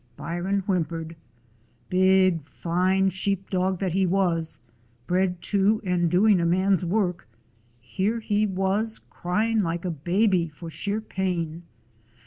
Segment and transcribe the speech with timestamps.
[0.17, 1.15] Byron whimpered.
[1.91, 4.63] Big, fine sheep dog that he was,
[5.05, 7.27] bred to and doing a man's work—
[7.79, 11.61] here he was crying like a baby for sheer pain.